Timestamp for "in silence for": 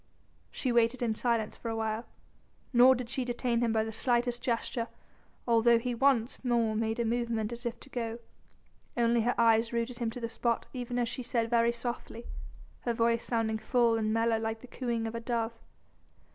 1.03-1.69